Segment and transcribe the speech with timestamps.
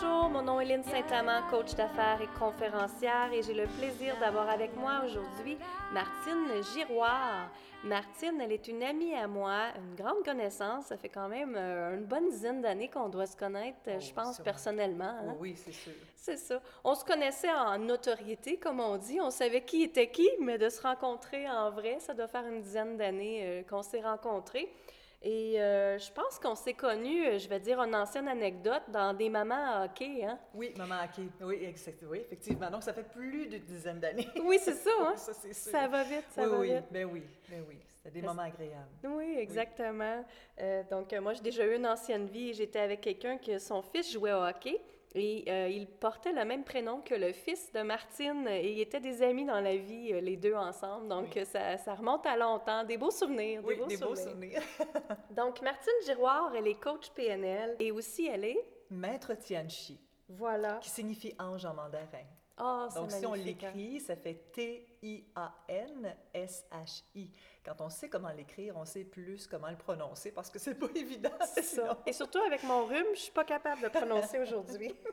[0.00, 4.48] Bonjour, mon nom est Lynne Saint-Amand, coach d'affaires et conférencière, et j'ai le plaisir d'avoir
[4.48, 5.58] avec moi aujourd'hui
[5.92, 7.50] Martine Giroir.
[7.82, 10.86] Martine, elle est une amie à moi, une grande connaissance.
[10.86, 14.12] Ça fait quand même euh, une bonne dizaine d'années qu'on doit se connaître, Oh, je
[14.12, 15.04] pense, personnellement.
[15.04, 15.34] hein.
[15.40, 15.92] Oui, c'est sûr.
[16.14, 16.60] C'est ça.
[16.84, 19.20] On se connaissait en notoriété, comme on dit.
[19.20, 22.60] On savait qui était qui, mais de se rencontrer en vrai, ça doit faire une
[22.60, 24.68] dizaine d'années euh, qu'on s'est rencontrés.
[25.20, 29.12] Et euh, je pense qu'on s'est connus, euh, je vais dire une ancienne anecdote, dans
[29.12, 30.38] des mamans à hockey, hein?
[30.54, 31.28] Oui, maman Aki.
[31.40, 32.04] Oui, exact.
[32.08, 32.70] Oui, effectivement.
[32.70, 34.28] Donc, ça fait plus d'une dizaine d'années.
[34.44, 35.14] Oui, c'est ça, hein?
[35.16, 35.72] ça, c'est sûr.
[35.72, 36.74] Ça va vite, ça oui, va oui.
[36.74, 36.84] vite.
[36.92, 37.78] Ben oui, ben oui.
[37.96, 38.86] C'était des Parce- moments agréables.
[39.02, 40.24] Oui, exactement.
[40.60, 44.12] Euh, donc, moi, j'ai déjà eu une ancienne vie j'étais avec quelqu'un que son fils
[44.12, 44.80] jouait au hockey.
[45.14, 49.00] Et euh, il portait le même prénom que le fils de Martine et ils étaient
[49.00, 51.08] des amis dans la vie, euh, les deux ensemble.
[51.08, 51.40] Donc, Oui.
[51.42, 52.84] euh, ça, ça remonte à longtemps.
[52.84, 53.62] Des beaux souvenirs.
[53.64, 54.62] Oui, des beaux des beaux souvenirs.
[54.62, 55.16] souvenirs.
[55.30, 58.64] Donc, Martine Giroir, elle est coach PNL et aussi elle est.
[58.90, 59.98] Maître Tianchi,
[60.28, 60.78] Voilà.
[60.82, 62.04] qui signifie ange en mandarin.
[62.60, 63.36] Ah, Donc, si on hein.
[63.36, 65.30] l'écrit, ça fait T-I-A-N-S-H-I.
[67.64, 70.88] Quand on sait comment l'écrire, on sait plus comment le prononcer parce que c'est pas
[70.94, 71.30] évident.
[71.54, 72.02] C'est ça.
[72.04, 74.92] Et surtout avec mon rhume, je suis pas capable de prononcer aujourd'hui.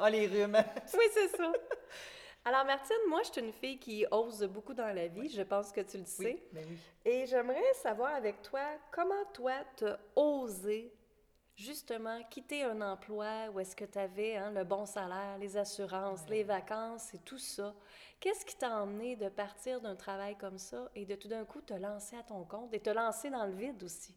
[0.00, 0.56] Ah, les rhumes.
[0.94, 1.52] Oui, c'est ça.
[2.46, 5.28] Alors, Martine, moi, je suis une fille qui ose beaucoup dans la vie.
[5.28, 6.24] Je pense que tu le sais.
[6.24, 6.78] Oui, ben oui.
[7.04, 10.90] Et j'aimerais savoir avec toi, comment toi, t'as osé
[11.56, 16.28] justement quitter un emploi où est-ce que tu avais hein, le bon salaire, les assurances,
[16.28, 17.74] les vacances et tout ça.
[18.20, 21.60] Qu'est-ce qui t'a emmené de partir d'un travail comme ça et de tout d'un coup
[21.60, 24.14] te lancer à ton compte et te lancer dans le vide aussi?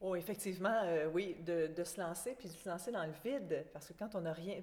[0.00, 3.66] Oh, effectivement, euh, oui, de, de se lancer, puis de se lancer dans le vide,
[3.72, 4.60] parce que quand on n'a rien...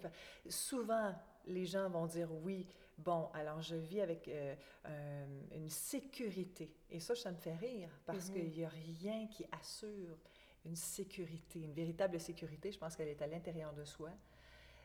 [0.47, 1.13] Souvent,
[1.47, 2.67] les gens vont dire oui,
[2.99, 4.53] bon, alors je vis avec euh,
[4.85, 6.71] euh, une sécurité.
[6.91, 8.33] Et ça, ça me fait rire, parce Mhm.
[8.33, 10.17] qu'il n'y a rien qui assure
[10.65, 12.71] une sécurité, une véritable sécurité.
[12.71, 14.09] Je pense qu'elle est à l'intérieur de soi.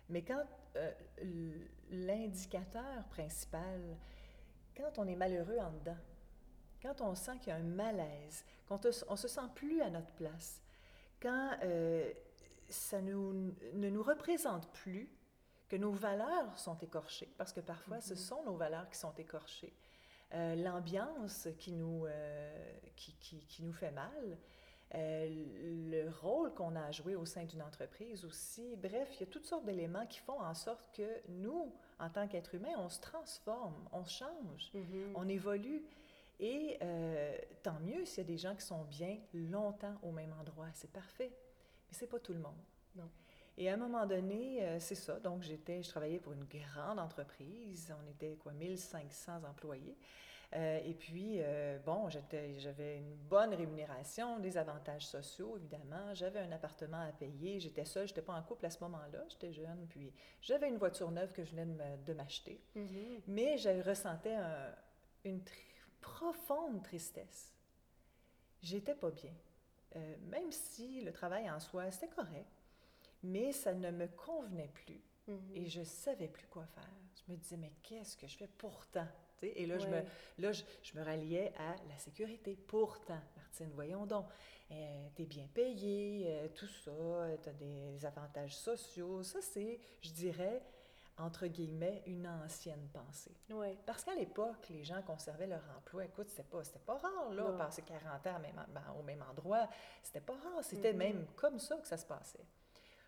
[0.09, 0.43] Mais quand
[0.77, 0.93] euh,
[1.91, 3.81] l'indicateur principal,
[4.77, 5.97] quand on est malheureux en dedans,
[6.83, 9.91] quand on sent qu'il y a un malaise, quand on ne se sent plus à
[9.91, 10.63] notre place,
[11.21, 12.11] quand euh,
[12.69, 15.09] ça nous- ne nous représente plus,
[15.69, 19.75] que nos valeurs sont écorchées, parce que parfois ce sont nos valeurs qui sont écorchées,
[20.33, 22.07] euh, l'ambiance qui, nous,
[22.97, 24.39] qui, qui- qui nous fait mal,
[24.95, 25.45] euh,
[25.91, 28.77] le rôle qu'on a à jouer au sein d'une entreprise aussi.
[28.77, 32.27] Bref, il y a toutes sortes d'éléments qui font en sorte que nous, en tant
[32.27, 34.73] qu'êtres humains, on se transforme, on change,
[35.15, 35.83] on évolue.
[36.41, 40.33] Et euh, tant mieux s'il y a des gens qui sont bien longtemps au même
[40.41, 41.33] endroit, c'est parfait.
[41.89, 42.63] Mais c'est pas tout le monde.
[42.95, 43.11] Non.
[43.59, 45.19] Et à un moment donné, euh, c'est ça.
[45.19, 47.93] Donc, j'étais, je travaillais pour une grande entreprise.
[48.01, 49.97] On était, quoi, 1500 employés.
[50.55, 56.15] Euh, et puis, euh, bon, j'avais une bonne rémunération, des avantages sociaux, évidemment.
[56.15, 57.61] J'avais un appartement à payer.
[57.61, 59.25] J'étais seule, je n'étais pas en couple à ce moment-là.
[59.29, 59.87] J'étais jeune.
[59.89, 60.11] Puis,
[60.41, 62.63] j'avais une voiture neuve que je venais de, m'acheter.
[62.75, 63.21] Mhm.
[63.27, 64.75] Mais je ressentais un-
[65.25, 65.43] une
[66.01, 67.53] profonde tristesse.
[68.63, 69.35] J'étais pas bien.
[69.97, 72.51] Euh, même si le travail en soi, c'était correct,
[73.23, 75.57] mais ça ne me convenait plus Mhm.
[75.57, 76.89] et je savais plus quoi faire.
[77.27, 79.07] Je me disais, mais qu'est-ce que je fais pourtant?
[79.43, 80.03] Et là, je, me,
[80.39, 82.57] là je, je me ralliais à la sécurité.
[82.57, 84.27] Pourtant, Martine, voyons donc,
[84.69, 84.75] tu
[85.23, 86.91] es bien payé, euh, tout ça,
[87.43, 89.23] tu as des avantages sociaux.
[89.23, 90.63] Ça, c'est, je dirais,
[91.17, 93.35] entre guillemets, une ancienne pensée.
[93.51, 93.77] Ouais.
[93.87, 96.05] Parce qu'à l'époque, les gens conservaient leur emploi.
[96.05, 99.03] Écoute, c'était pas, c'était pas rare, là, passer 40 ans au même, en- ben, au
[99.03, 99.69] même endroit.
[100.03, 100.63] C'était pas rare.
[100.63, 102.45] C'était même comme ça que ça se passait.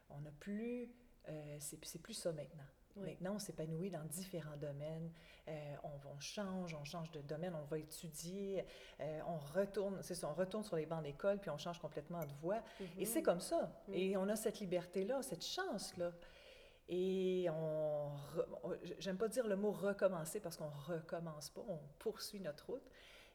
[0.08, 0.88] On n'a plus...
[1.28, 2.64] euh, c'est c'est plus ça maintenant.
[3.00, 3.10] Oui.
[3.10, 5.10] Maintenant, on s'épanouit dans différents domaines.
[5.48, 8.64] Euh, on, on change, on change de domaine, on va étudier,
[9.00, 12.20] euh, on retourne, c'est ça, on retourne sur les bancs d'école, puis on change complètement
[12.20, 12.62] de voie.
[12.98, 13.72] Et c'est comme ça.
[13.88, 13.94] Mhm.
[13.94, 16.12] Et on a cette liberté-là, cette chance-là.
[16.88, 18.10] Et on,
[18.98, 22.90] j'aime pas dire le mot recommencer parce qu'on recommence pas, on poursuit notre route,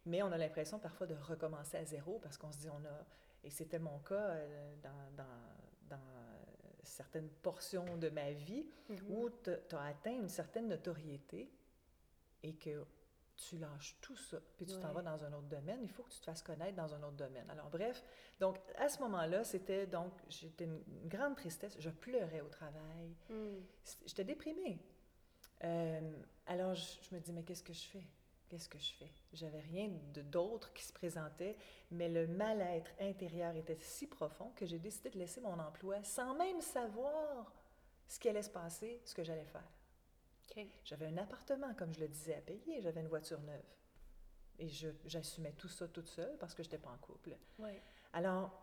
[0.05, 3.05] mais on a l'impression parfois de recommencer à zéro parce qu'on se dit on a,
[3.45, 6.03] et c'était mon cas euh, dans, dans, dans
[6.85, 8.97] certaines portions de ma vie Mhm.
[9.11, 11.49] où tu as atteint une certaine notoriété
[12.43, 12.85] et que
[13.35, 16.09] tu lâches tout ça, puis tu t'en vas dans un autre domaine, il faut que
[16.11, 17.49] tu te fasses connaître dans un autre domaine.
[17.49, 18.01] Alors bref,
[18.39, 23.13] donc à ce moment-là, c'était donc, j'étais une, une grande tristesse, je pleurais au travail.
[23.83, 24.79] C'était- j'étais déprimée.
[25.65, 26.13] Euh,
[26.47, 28.03] alors je, je me dis, mais qu'est-ce que je fais?
[28.55, 29.11] Qu'est-ce que je fais?
[29.33, 29.89] J'avais rien
[30.31, 31.57] d'autre qui se présentait,
[31.91, 36.33] mais le mal-être intérieur était si profond que j'ai décidé de laisser mon emploi sans
[36.35, 37.51] même savoir
[38.07, 39.67] ce qui allait se passer, ce que j'allais faire.
[40.85, 43.61] J'avais un appartement, comme je le disais, à payer, j'avais une voiture neuve.
[44.57, 44.69] Et
[45.05, 47.35] j'assumais tout ça toute seule parce que je n'étais pas en couple.
[48.13, 48.57] Alors,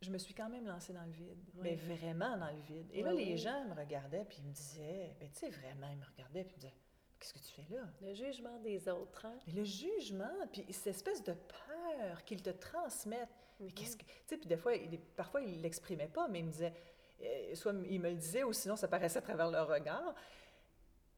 [0.00, 1.60] je me suis quand même lancée dans le vide, Oui.
[1.62, 2.88] mais vraiment dans le vide.
[2.92, 5.88] Et Oui, là, les gens me regardaient, puis ils me disaient, mais tu sais, vraiment,
[5.92, 6.74] ils me regardaient, puis ils me disaient,
[7.18, 7.82] qu'est-ce que tu fais là?
[8.02, 9.38] Le jugement des autres, hein?
[9.54, 13.28] Le jugement, puis cette espèce de peur qu'ils te transmettent.
[13.60, 14.04] Mais qu'est-ce que.
[14.04, 16.74] Tu sais, puis des fois, il- parfois, ils ne l'exprimaient pas, mais ils me disaient.
[17.20, 20.14] euh, soit ils me le disaient, ou sinon, ça paraissait à travers leur regard.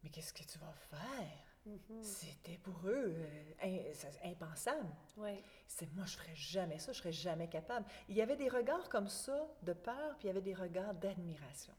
[0.03, 1.47] Mais qu'est-ce que tu vas faire?
[1.67, 2.03] Mhm.
[2.03, 4.89] C'était pour eux euh, in- impensable.
[5.19, 5.43] Oui.
[5.67, 7.85] C'est moi, je ferais jamais ça, je serais jamais capable.
[8.09, 10.95] Il y avait des regards comme ça de peur, puis il y avait des regards
[10.95, 11.75] d'admiration.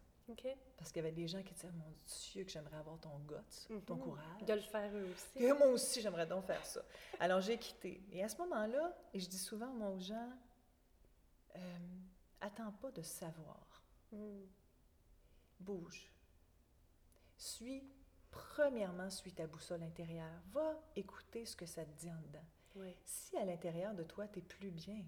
[0.78, 3.84] Parce qu'il y avait des gens qui disaient, mon Dieu, que j'aimerais avoir ton guts,
[3.86, 4.02] ton Mhm.
[4.02, 4.46] courage.
[4.46, 5.48] De le faire eux aussi.
[5.54, 6.82] Moi aussi, j'aimerais donc faire ça.
[7.20, 8.02] Alors, j'ai quitté.
[8.12, 10.32] Et à ce moment-là, et je dis souvent moi, aux gens,
[11.56, 11.78] euh,
[12.42, 13.82] attends pas de savoir.
[14.12, 14.48] Mhm.
[15.60, 16.12] Bouge.
[17.38, 17.84] Suis,
[18.32, 20.42] premièrement, suis ta boussole intérieure.
[20.52, 22.46] Va écouter ce que ça te dit en dedans.
[22.76, 22.96] Oui.
[23.06, 25.04] Si à l'intérieur de toi, tu es plus bien,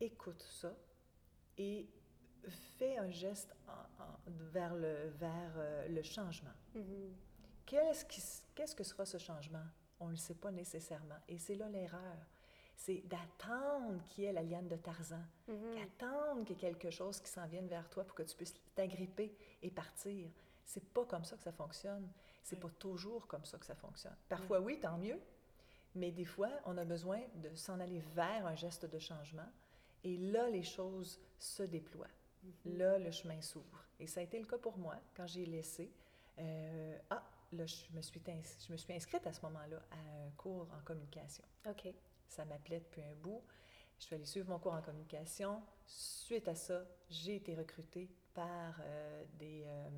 [0.00, 0.74] écoute ça
[1.56, 1.88] et
[2.50, 6.52] fais un geste en- en- vers, le, vers euh, le changement.
[6.74, 7.14] Mhm.
[7.66, 8.22] Qu'est-ce, qui
[8.54, 9.64] qu'est-ce que sera ce changement?
[10.00, 11.16] On ne le sait pas nécessairement.
[11.28, 12.16] Et c'est là l'erreur.
[12.76, 15.74] C'est d'attendre qu'il y ait la liane de Tarzan, Mhm.
[15.76, 18.54] d'attendre qu'il y ait quelque chose qui s'en vienne vers toi pour que tu puisses
[18.74, 20.28] t'agripper et partir.
[20.64, 22.08] C'est pas comme ça que ça fonctionne.
[22.42, 22.62] C'est Oui.
[22.62, 24.16] pas toujours comme ça que ça fonctionne.
[24.28, 25.20] Parfois, oui, tant mieux.
[25.94, 29.46] Mais des fois, on a besoin de s'en aller vers un geste de changement.
[30.02, 32.08] Et là, les choses se déploient.
[32.44, 32.76] Mhm.
[32.78, 33.84] Là, le chemin s'ouvre.
[34.00, 35.90] Et ça a été le cas pour moi quand j'ai laissé.
[36.38, 40.26] euh, ah, là, je me, suis ins- je me suis inscrite à ce moment-là à
[40.26, 41.44] un cours en communication.
[41.68, 41.88] OK.
[42.28, 43.42] Ça m'appelait depuis un bout.
[44.00, 45.62] Je suis allée suivre mon cours en communication.
[45.86, 49.88] Suite à ça, j'ai été recrutée par euh, des, euh,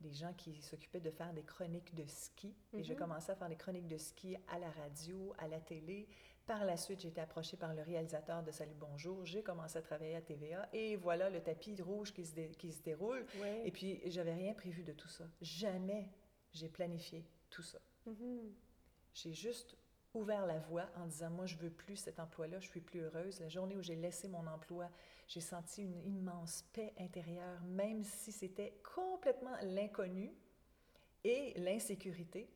[0.00, 2.52] des gens qui s'occupaient de faire des chroniques de ski.
[2.74, 2.98] Et j'ai Mhm.
[2.98, 6.08] commencé à faire des chroniques de ski à la radio, à la télé.
[6.46, 9.24] Par la suite, j'ai été approchée par le réalisateur de Salut Bonjour.
[9.24, 10.68] J'ai commencé à travailler à TVA.
[10.72, 13.24] Et voilà le tapis rouge qui se, dé- qui se déroule.
[13.64, 15.24] Et puis, j'avais rien prévu de tout ça.
[15.40, 16.08] Jamais
[16.52, 17.78] j'ai planifié tout ça.
[18.06, 18.52] Mhm.
[19.14, 19.76] J'ai juste
[20.14, 23.38] ouvert la voie en disant, moi, je veux plus cet emploi-là, je suis plus heureuse.
[23.40, 24.88] La journée où j'ai laissé mon emploi,
[25.28, 30.34] j'ai senti une immense paix intérieure, même si c'était complètement l'inconnu
[31.24, 32.48] et l'insécurité.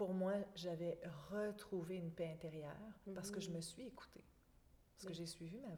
[0.00, 0.98] Pour moi, j'avais
[1.30, 2.72] retrouvé une paix intérieure
[3.14, 3.56] parce que je Mhm.
[3.56, 4.24] me suis écoutée,
[4.96, 5.68] parce que j'ai suivi ma.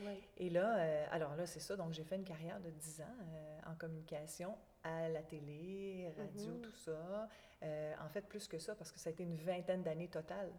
[0.00, 0.20] Oui.
[0.36, 1.74] Et là, euh, alors là, c'est ça.
[1.74, 6.52] Donc, j'ai fait une carrière de 10 ans euh, en communication à la télé, radio,
[6.52, 6.60] Mhm.
[6.60, 7.30] tout ça.
[7.62, 10.52] Euh, en fait, plus que ça, parce que ça a été une vingtaine d'années totales.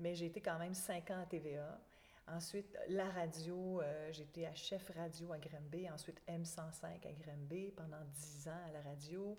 [0.00, 1.78] Mais j'ai été quand même 5 ans à TVA.
[2.26, 5.88] Ensuite, la radio, euh, j'étais à chef radio à Granby.
[5.90, 9.38] Ensuite, M105 à Granby pendant 10 ans à la radio.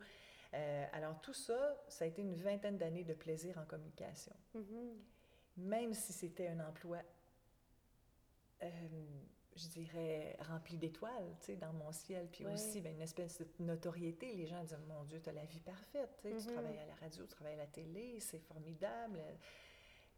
[0.53, 4.97] Euh, alors, tout ça, ça a été une vingtaine d'années de plaisir en communication Mhm.
[5.57, 6.99] même si c'était un emploi,
[8.61, 8.69] euh,
[9.55, 13.47] je dirais, rempli d'étoiles, tu sais, dans mon ciel, puis aussi ben, une espèce de
[13.59, 14.33] notoriété.
[14.33, 16.39] Les gens disent, mon Dieu, tu as la vie parfaite, tu Mhm.
[16.53, 19.21] travailles à la radio, tu travailles à la télé, c'est formidable.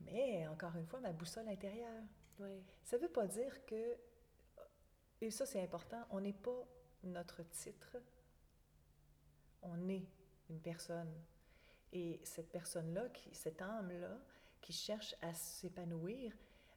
[0.02, 2.04] Mais, encore une fois, ma boussole intérieure.
[2.40, 2.62] Oui.
[2.84, 3.98] Ça ne veut pas dire que,
[5.22, 6.68] et ça c'est important, on n'est pas
[7.04, 7.96] notre titre,
[9.62, 10.06] on est
[10.50, 11.14] une personne.
[11.94, 14.18] Et cette personne-là, cette âme-là,
[14.62, 16.34] qui cherche à s'épanouir,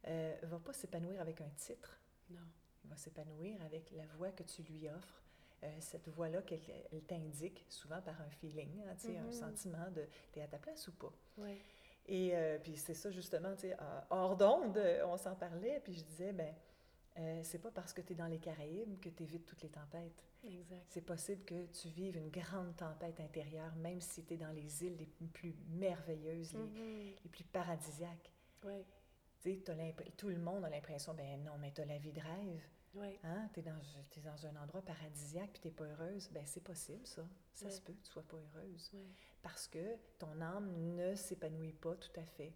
[0.06, 1.98] ne va pas s'épanouir avec un titre,
[2.30, 2.40] Non.
[2.84, 5.22] il va s'épanouir avec la voix que tu lui offres,
[5.64, 6.60] euh, cette voix-là qu'elle
[6.92, 9.32] elle t'indique, souvent par un feeling, hein, un Mhm.
[9.32, 11.12] sentiment de t'es à ta place ou pas.
[11.38, 11.58] Oui.
[12.06, 13.74] Et euh, puis c'est ça justement, euh,
[14.10, 16.54] hors d'onde, euh, on s'en parlait, puis je disais, ben,
[17.18, 19.68] euh, c'est pas parce que tu es dans les Caraïbes que tu évites toutes les
[19.70, 20.24] tempêtes.
[20.44, 20.84] Exact.
[20.88, 24.84] C'est possible que tu vives une grande tempête intérieure, même si tu es dans les
[24.84, 27.14] îles les plus merveilleuses, les, Mhm.
[27.24, 28.32] les plus paradisiaques.
[28.64, 28.84] Oui.
[30.16, 32.62] Tout le monde a l'impression, ben non, mais tu as la vie de rêve.
[32.94, 33.18] Oui.
[33.22, 33.48] Hein?
[33.52, 36.28] Tu es, dans un endroit paradisiaque puis tu pas heureuse.
[36.32, 37.26] Ben c'est possible, ça.
[37.52, 38.90] Ça se peut que tu sois pas heureuse.
[38.94, 39.06] Oui.
[39.42, 42.52] Parce que ton âme ne s'épanouit pas tout à fait.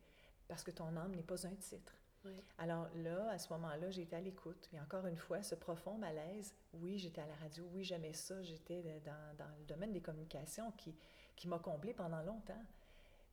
[0.48, 1.94] Parce que ton âme n'est pas un titre.
[2.24, 2.40] Oui.
[2.58, 4.68] Alors là, à ce moment-là, été à l'écoute.
[4.72, 8.42] Et encore une fois, ce profond malaise, oui, j'étais à la radio, oui, j'aimais ça,
[8.42, 10.94] j'étais dans, dans le domaine des communications qui,
[11.36, 12.62] qui m'a comblée pendant longtemps.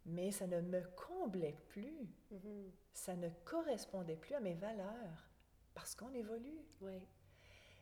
[0.06, 2.72] Mais ça ne me comblait plus, Mhm.
[2.94, 5.30] ça ne correspondait plus à mes valeurs,
[5.74, 6.60] parce qu'on évolue.
[6.82, 7.00] Oui.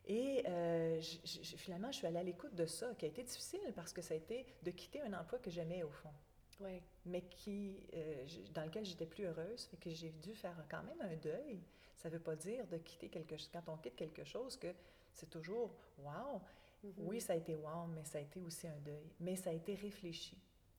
[0.05, 3.93] Et euh, finalement, je suis allée à l'écoute de ça, qui a été difficile, parce
[3.93, 6.13] que ça a été de quitter un emploi que j'aimais au fond
[6.59, 6.81] Oui.
[7.05, 10.99] mais qui, euh, dans lequel j'étais plus heureuse, fait que j'ai dû faire quand même
[11.01, 11.61] un deuil.
[11.95, 13.49] Ça ne veut pas dire de quitter quelque chose.
[13.51, 14.73] Quand on quitte quelque chose, que
[15.13, 16.41] c'est toujours wow.
[16.83, 16.93] Mhm.
[16.99, 19.11] Oui, ça a été wow, mais ça a été aussi un deuil.
[19.19, 20.37] Mais ça a été réfléchi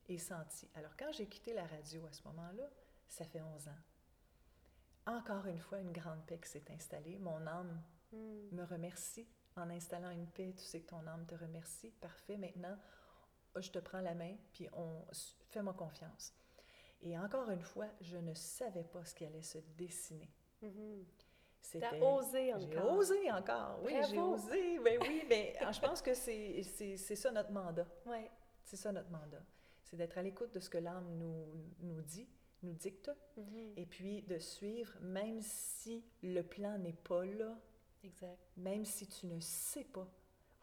[0.09, 0.69] et senti.
[0.75, 2.71] Alors, quand j'ai quitté la radio à ce moment-là,
[3.09, 3.73] ça fait 11 ans.
[5.07, 7.19] Encore une fois, une grande paix qui s'est installée.
[7.19, 7.83] Mon âme
[8.13, 8.57] Mm.
[8.57, 10.55] Me remercie en installant une paix.
[10.57, 11.91] Tu sais que ton âme te remercie.
[12.01, 12.37] Parfait.
[12.37, 12.77] Maintenant,
[13.61, 15.05] je te prends la main, puis on
[15.49, 16.33] fais-moi confiance.
[17.01, 20.29] Et encore une fois, je ne savais pas ce qui allait se dessiner.
[20.63, 21.05] Mhm.
[21.61, 22.93] C'était- T'as osé J'ai encore.
[22.97, 24.79] osé encore, oui, j'ai osé.
[24.81, 26.63] Ben oui, mais je pense que c'est
[26.97, 27.87] ça notre mandat.
[28.07, 28.31] Ouais.
[28.65, 29.43] C'est ça notre mandat.
[29.83, 31.47] C'est d'être à l'écoute de ce que l'âme nous,
[31.81, 32.29] nous dit,
[32.63, 33.73] nous dicte, Mhm.
[33.77, 37.57] et puis de suivre, même si le plan n'est pas là,
[38.03, 38.39] Exact.
[38.57, 40.09] même si tu ne sais pas.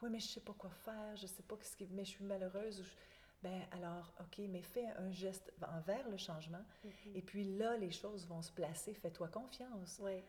[0.01, 2.23] Oui, mais je sais pas quoi faire, je sais pas ce qui, mais je suis
[2.25, 2.79] malheureuse.
[2.79, 2.95] ou je-
[3.43, 7.15] Ben alors, ok, mais fais un geste envers le changement, Mhm.
[7.15, 8.93] et puis là, les choses vont se placer.
[8.95, 9.99] Fais-toi confiance.
[9.99, 10.23] Ouais.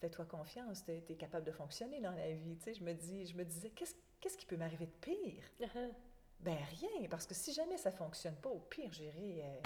[0.00, 0.84] Fais-toi confiance.
[0.84, 2.56] Tu es, capable de fonctionner dans la vie.
[2.56, 5.44] Tu sais, je me dis, je me disais, qu'est-ce qu'est-ce qui peut m'arriver de pire?
[5.60, 5.92] Uh-huh.
[6.40, 9.60] Ben rien, parce que si jamais ça fonctionne pas, au pire, j'irai, euh,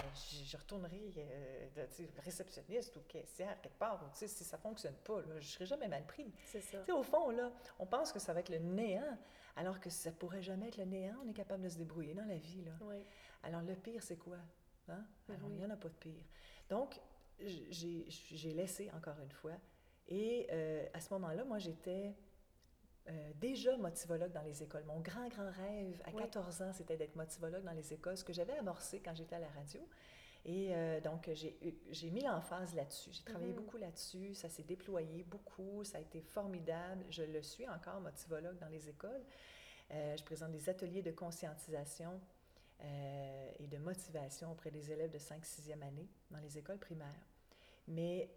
[0.45, 4.01] je, retournerai euh, de- réceptionniste ou caissière quelque part.
[4.03, 6.31] ou, si ça fonctionne pas, là, je serai jamais mal pris.
[6.45, 6.79] C'est ça.
[6.79, 9.17] Tu sais, au fond, là, on pense que ça va être le néant,
[9.55, 11.15] alors que ça pourrait jamais être le néant.
[11.23, 12.71] On est capable de se débrouiller dans la vie, là.
[13.43, 14.37] Alors, le pire, c'est quoi?
[14.87, 15.05] Hein?
[15.29, 16.23] Alors, il n'y en a pas de pire.
[16.69, 16.99] Donc,
[17.39, 19.53] j'ai j'ai laissé encore une fois.
[20.07, 22.15] Et euh, à ce moment-là, moi, j'étais
[23.09, 24.83] euh, déjà motivologue dans les écoles.
[24.85, 26.21] Mon grand, grand rêve à Oui.
[26.21, 29.39] 14 ans, c'était d'être motivologue dans les écoles, ce que j'avais amorcé quand j'étais à
[29.39, 29.81] la radio.
[30.45, 33.11] Et euh, donc, j'ai mis l'emphase là-dessus.
[33.13, 33.57] J'ai travaillé Mhm.
[33.57, 34.33] beaucoup là-dessus.
[34.33, 35.83] Ça s'est déployé beaucoup.
[35.83, 37.05] Ça a été formidable.
[37.09, 39.21] Je le suis encore, motivologue dans les écoles.
[39.91, 42.19] Euh, je présente des ateliers de conscientisation
[42.83, 47.21] euh, et de motivation auprès des élèves de 5-6e année dans les écoles primaires.
[47.87, 48.29] Mais,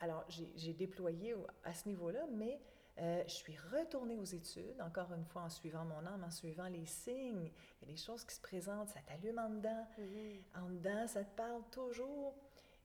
[0.00, 0.24] alors,
[0.56, 2.60] j'ai déployé à ce niveau-là, mais
[3.00, 6.68] euh, je suis retournée aux études, encore une fois en suivant mon âme, en suivant
[6.68, 7.50] les signes.
[7.82, 9.86] Il y a des choses qui se présentent, ça t'allume en dedans.
[9.98, 10.42] Mhm.
[10.62, 12.34] En dedans, ça te parle toujours.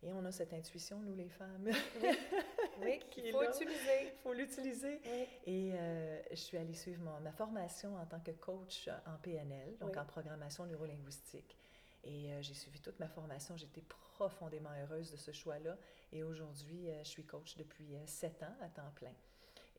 [0.06, 1.70] Et on a cette intuition, nous les femmes.
[2.82, 4.04] Oui, qu'il faut utiliser.
[4.04, 5.00] Il faut l'utiliser.
[5.06, 5.28] Oui.
[5.46, 9.78] Et euh, je suis allée suivre mon- ma formation en tant que coach en PNL,
[9.80, 10.00] donc Oui.
[10.00, 11.58] en programmation neurolinguistique.
[12.04, 13.56] Et euh, j'ai suivi toute ma formation.
[13.56, 15.78] J'étais profondément heureuse de ce choix-là.
[16.12, 19.14] Et aujourd'hui, euh, je suis coach depuis euh, sept ans à temps plein.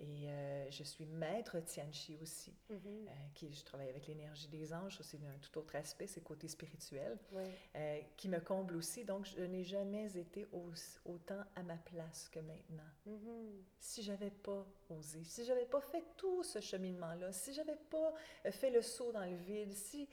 [0.01, 3.07] Et euh, je suis maître Tianchi aussi, Mhm.
[3.07, 4.99] euh, qui, je travaille avec l'énergie des anges.
[5.03, 7.45] C'est un tout autre aspect, c'est le côté spirituel, Oui.
[7.77, 9.05] euh, qui me comble aussi.
[9.05, 10.73] Donc, je n'ai jamais été au-
[11.05, 13.63] autant à ma place que maintenant Mhm.
[13.79, 18.13] si j'avais pas osé, si j'avais pas fait tout ce cheminement-là, si j'avais pas
[18.51, 20.09] fait le saut dans le vide, si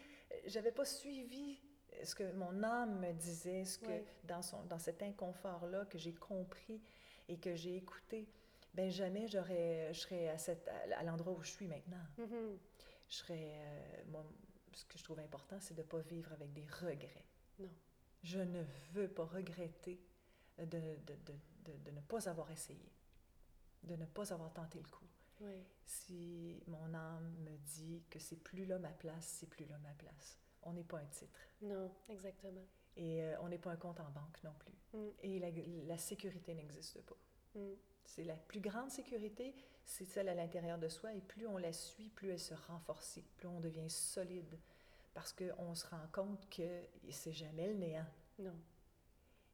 [0.45, 1.59] j'avais pas suivi
[2.03, 6.13] ce que mon âme me disait, ce que dans, son, dans cet inconfort-là que j'ai
[6.13, 6.79] compris
[7.27, 8.27] et que j'ai écouté,
[8.73, 12.03] ben jamais j'aurais, je serais à, cette- à- l'endroit où je suis maintenant.
[12.17, 14.25] Je serais, euh, moi,
[14.73, 17.25] ce que je trouve important, c'est de ne pas vivre avec des regrets.
[17.59, 17.69] Non.
[18.23, 18.63] Je ne
[18.93, 19.99] veux pas regretter
[20.57, 21.33] de, de, de,
[21.65, 22.91] de, de ne pas avoir essayé,
[23.83, 25.05] de ne pas avoir tenté le coup.
[25.41, 25.63] Oui.
[25.85, 29.93] Si mon âme me dit que c'est plus là ma place, c'est plus là ma
[29.95, 30.39] place.
[30.61, 31.39] On n'est pas un titre.
[31.61, 32.63] Non, exactement.
[32.95, 34.77] Et euh, on n'est pas un compte en banque non plus.
[34.93, 35.07] Mm.
[35.23, 35.49] Et la,
[35.87, 37.17] la sécurité n'existe pas.
[37.55, 37.73] Mm.
[38.05, 39.55] C'est la plus grande sécurité,
[39.85, 41.13] c'est celle à l'intérieur de soi.
[41.13, 44.59] Et plus on la suit, plus elle se renforce, plus on devient solide.
[45.13, 48.05] Parce qu'on se rend compte que c'est jamais le néant.
[48.39, 48.55] Non.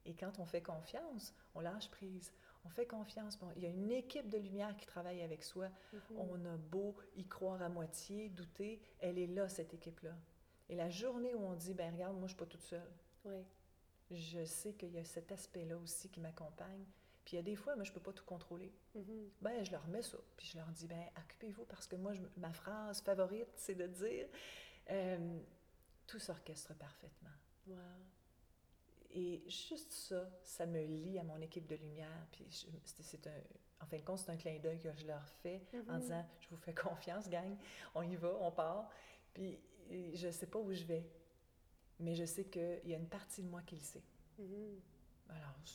[0.05, 2.31] Et quand on fait confiance, on lâche prise.
[2.65, 3.37] On fait confiance.
[3.37, 5.69] Bon, il y a une équipe de lumière qui travaille avec soi.
[5.93, 6.01] Mhm.
[6.17, 10.15] On a beau y croire à moitié, douter, elle est là, cette équipe-là.
[10.69, 12.91] Et la journée où on dit, ben regarde, moi, je suis pas toute seule.
[13.25, 13.43] Oui.
[14.11, 16.85] Je sais qu'il y a cet aspect-là aussi qui m'accompagne.
[17.27, 18.71] Puis il y a des fois, moi, je peux pas tout contrôler.
[18.95, 19.29] Mhm.
[19.41, 20.17] Ben, je leur mets ça.
[20.37, 23.85] Puis je leur dis, ben, occupez-vous, parce que moi, je- ma phrase favorite, c'est de
[23.85, 24.27] dire,
[24.91, 25.39] euh,
[26.07, 27.29] tout s'orchestre parfaitement.
[27.67, 27.75] Wow.
[29.11, 32.27] Et juste ça, ça me lie à mon équipe de lumière.
[32.31, 32.67] Puis je-
[33.27, 35.99] un, en fin de compte, c'est un clin d'œil que je leur fais en Mhm.
[35.99, 37.57] disant, je vous fais confiance, gang,
[37.93, 38.89] on y va, on part.
[39.33, 39.59] Puis
[40.13, 41.05] je sais pas où je vais,
[41.99, 44.03] mais je sais qu'il y a une partie de moi qui le sait.
[44.39, 44.79] Mhm.
[45.29, 45.73] Alors, je,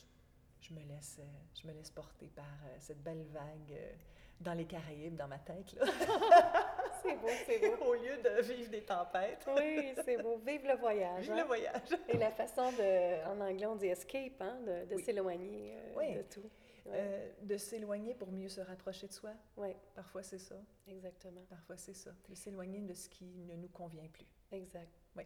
[0.62, 1.24] je me laisse, euh,
[1.60, 3.92] je me laisse porter par euh, cette belle vague euh,
[4.40, 5.84] dans les Caraïbes, dans ma tête, là,
[7.02, 7.84] C'est beau, c'est beau.
[7.86, 9.44] au lieu de vivre des tempêtes.
[9.56, 10.38] Oui, c'est beau.
[10.46, 11.24] Vive le voyage.
[11.24, 11.36] Vive hein.
[11.38, 11.88] le voyage.
[12.08, 15.02] Et la façon de, en anglais, on dit escape, hein, de, de Oui.
[15.04, 16.14] s'éloigner euh, Oui.
[16.14, 16.48] de tout.
[16.86, 19.30] Oui, Euh, de s'éloigner pour mieux se rapprocher de soi.
[19.56, 20.56] Ouais, Parfois, c'est ça.
[20.88, 21.42] exactement.
[21.48, 22.10] Parfois, c'est ça.
[22.28, 24.26] De s'éloigner de ce qui ne nous convient plus.
[24.52, 24.90] Exact.
[25.16, 25.22] Oui.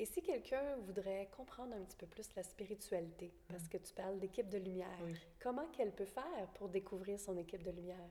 [0.00, 4.18] Et si quelqu'un voudrait comprendre un petit peu plus la spiritualité, parce que tu parles
[4.18, 5.14] d'équipe de lumière, Oui.
[5.38, 8.08] comment qu'elle peut faire pour découvrir son équipe de lumière?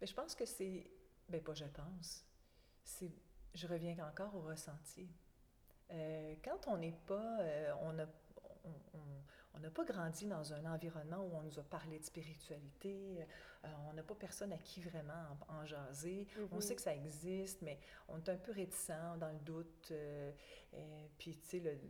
[0.00, 0.88] Mais je pense que c'est.
[1.28, 2.24] Ben, pas je pense.
[2.84, 3.10] C'est.
[3.52, 5.08] Je reviens encore au ressenti.
[5.90, 7.40] Euh, quand on n'est pas.
[7.40, 8.06] euh, on, a,
[8.64, 9.22] on, on-
[9.54, 13.26] on n'a pas grandi dans un environnement où on nous a parlé de spiritualité,
[13.64, 16.26] euh, on n'a pas personne à qui vraiment en, jaser.
[16.52, 16.60] On Mhm.
[16.60, 17.78] sait que ça existe, mais
[18.08, 19.90] on est un peu réticent, dans le doute.
[19.90, 20.32] euh,
[21.18, 21.80] puis, tu sais,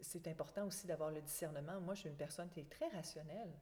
[0.00, 1.80] c'est important aussi d'avoir le discernement.
[1.80, 3.52] Moi, je suis une personne qui est très rationnelle.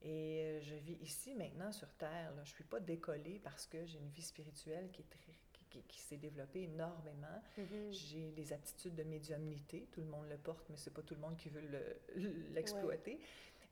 [0.00, 2.30] Et euh, je vis ici maintenant sur Terre.
[2.30, 2.44] là.
[2.44, 5.37] Je ne suis pas décollée parce que j'ai une vie spirituelle qui, est très-
[5.86, 7.42] qui, s'est développée énormément.
[7.56, 7.92] Mhm.
[7.92, 9.88] J'ai des aptitudes de médiumnité.
[9.92, 11.98] Tout le monde le porte, mais c'est pas tout le monde qui veut le-
[12.54, 13.20] l'exploiter.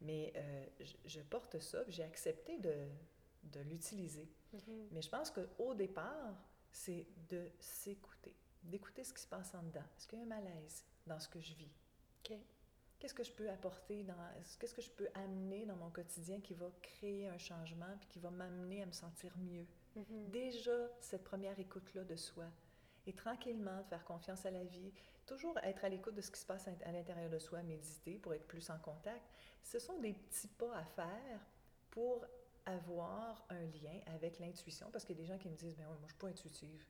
[0.02, 2.74] Mais euh, je, je porte ça, j'ai accepté de,
[3.44, 4.28] de l'utiliser.
[4.52, 4.88] Mhm.
[4.92, 6.34] Mais je pense qu'au départ,
[6.70, 9.84] c'est de s'écouter, d'écouter ce qui se passe en dedans.
[9.96, 11.72] Est-ce qu'il y a un malaise dans ce que je vis?
[12.98, 14.14] Qu'est-ce que je peux apporter dans,
[14.58, 18.18] qu'est-ce que je peux amener dans mon quotidien qui va créer un changement puis qui
[18.18, 19.66] va m'amener à me sentir mieux?
[19.96, 20.30] Mhm.
[20.30, 22.46] Déjà, cette première écoute-là de soi.
[23.06, 24.92] Et tranquillement, de faire confiance à la vie,
[25.26, 28.34] toujours être à l'écoute de ce qui se passe à l'intérieur de soi, méditer pour
[28.34, 29.22] être plus en contact.
[29.62, 31.40] Ce sont des petits pas à faire
[31.90, 32.24] pour
[32.66, 34.90] avoir un lien avec l'intuition.
[34.90, 36.28] Parce qu'il y a des gens qui me disent, ben oui, moi, je suis pas
[36.28, 36.84] intuitive.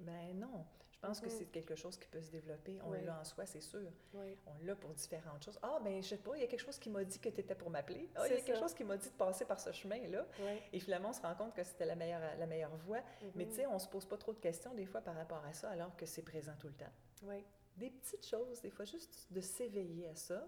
[0.00, 0.66] Ben non,
[1.02, 1.32] je pense que Mhm.
[1.38, 2.78] c'est quelque chose qui peut se développer.
[2.82, 3.02] On Oui.
[3.02, 3.90] l'a en soi, c'est sûr.
[4.12, 4.36] Oui.
[4.46, 5.58] On l'a pour différentes choses.
[5.62, 7.40] Ah, ben je sais pas, il y a quelque chose qui m'a dit que tu
[7.40, 8.10] étais pour m'appeler.
[8.16, 10.26] Ah, il y a quelque chose qui m'a dit de passer par ce chemin-là.
[10.40, 10.58] Oui.
[10.74, 13.00] Et finalement, on se rend compte que c'était la meilleure, la meilleure voie.
[13.34, 13.50] Mais Mhm.
[13.50, 15.70] tu sais, on se pose pas trop de questions des fois par rapport à ça,
[15.70, 16.92] alors que c'est présent tout le temps.
[17.22, 17.42] Oui.
[17.76, 20.46] Des petites choses, des fois, juste de s'éveiller à ça,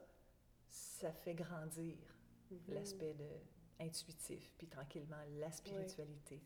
[0.69, 1.97] ça fait grandir
[2.51, 2.75] Mhm.
[2.75, 3.29] l'aspect de
[3.81, 6.43] intuitif, puis tranquillement la spiritualité.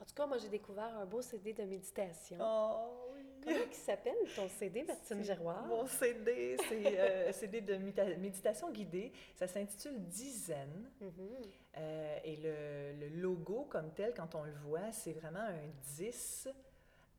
[0.00, 2.38] En tout cas, moi, j'ai découvert un beau CD de méditation.
[2.40, 3.17] Oh oui!
[3.48, 5.66] Comment il s'appelle ton CD, Martine Giroir?
[5.66, 9.12] Mon CD, c'est euh, CD de méditation guidée.
[9.36, 10.90] Ça s'intitule Dizaine.
[11.76, 16.48] Euh, et le, le logo comme tel, quand on le voit, c'est vraiment un 10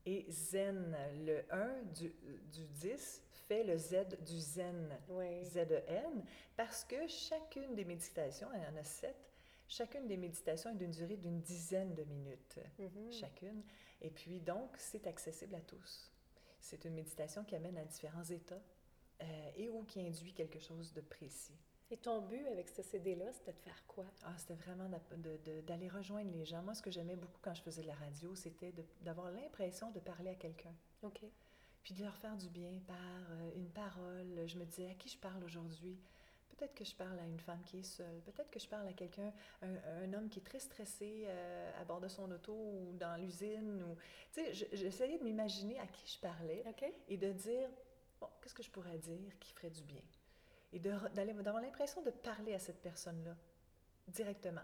[0.05, 0.95] et zen.
[1.25, 2.13] Le 1 du,
[2.51, 3.95] du 10 fait le Z
[4.25, 5.43] du zen, Oui.
[5.45, 6.23] Z-E-N,
[6.55, 9.15] parce que chacune des méditations, il y en a sept,
[9.67, 13.11] chacune des méditations est d'une durée d'une dizaine de minutes Mhm.
[13.11, 13.63] chacune.
[14.01, 16.11] Et puis donc, c'est accessible à tous.
[16.59, 18.61] C'est une méditation qui amène à différents états
[19.21, 21.57] euh, et ou qui induit quelque chose de précis.
[21.91, 24.05] Et ton but avec ce CD-là, c'était de faire quoi?
[24.23, 24.87] Ah, c'était vraiment
[25.65, 26.61] d'aller rejoindre les gens.
[26.61, 29.99] Moi, ce que j'aimais beaucoup quand je faisais de la radio, c'était d'avoir l'impression de
[29.99, 31.21] parler à quelqu'un, OK.
[31.81, 34.43] puis de leur faire du bien par euh, une parole.
[34.45, 35.97] Je me disais, à qui je parle aujourd'hui?
[36.59, 38.19] Peut-être que je parle à une femme qui est seule.
[38.25, 41.85] Peut-être que je parle à quelqu'un, un, un homme qui est très stressé euh, à
[41.85, 43.81] bord de son auto ou dans l'usine.
[43.83, 43.95] Ou...
[44.33, 46.63] Tu sais, je- j'essayais de m'imaginer à qui je parlais
[47.07, 47.69] et de dire,
[48.19, 50.01] bon, qu'est-ce que je pourrais dire qui ferait du bien?
[50.73, 53.35] Et d'avoir l'impression de parler à cette personne-là
[54.09, 54.61] directement.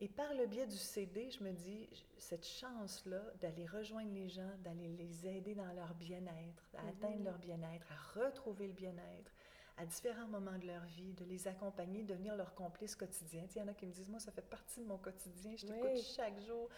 [0.00, 4.50] Et par le biais du CD, je me dis, cette chance-là d'aller rejoindre les gens,
[4.60, 6.88] d'aller les aider dans leur bien-être, à Mhm.
[6.88, 9.32] atteindre leur bien-être, à retrouver le bien-être
[9.78, 13.46] à différents moments de leur vie, de les accompagner, devenir leur complice quotidien.
[13.54, 15.66] Il y en a qui me disent, moi, ça fait partie de mon quotidien, je
[15.66, 16.02] t'écoute Oui.
[16.02, 16.68] chaque jour.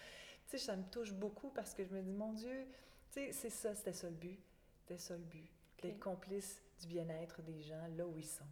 [0.46, 2.66] Tu sais, ça me touche beaucoup parce que je me dis, mon Dieu,
[3.10, 4.38] tu sais, c'est ça, c'était ça le but.
[4.80, 5.82] C'était ça le but, Ok.
[5.82, 8.44] d'être complice du bien-être des gens là où ils sont.